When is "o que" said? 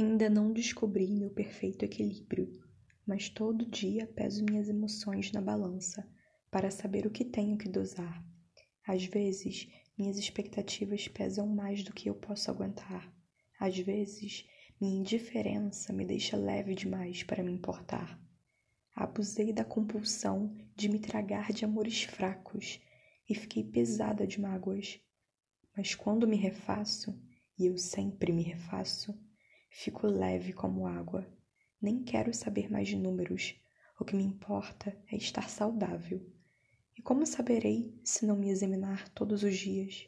7.06-7.22, 33.98-34.14